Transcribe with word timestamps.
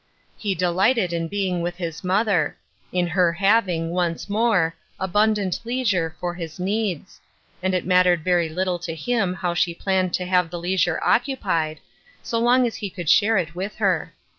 He 0.35 0.55
delighted 0.55 1.13
in 1.13 1.27
being 1.27 1.61
with 1.61 1.75
his 1.75 2.03
mother; 2.03 2.57
in 2.91 3.05
her 3.05 3.33
having, 3.33 3.91
once 3.91 4.27
more, 4.27 4.75
abundant 4.99 5.59
leisure 5.63 6.15
for 6.19 6.33
his 6.33 6.59
needs; 6.59 7.21
and 7.61 7.75
it 7.75 7.85
mat 7.85 8.07
tered 8.07 8.23
very 8.23 8.49
little 8.49 8.79
to 8.79 8.95
him 8.95 9.35
how 9.35 9.53
she 9.53 9.75
planned 9.75 10.15
to 10.15 10.25
have 10.25 10.49
the 10.49 10.57
leisure 10.57 10.99
occupied, 11.03 11.81
so 12.23 12.41
that 12.41 12.73
he 12.77 12.89
could 12.89 13.11
share 13.11 13.37
it 13.37 13.53
with 13.53 13.75
her. 13.75 14.15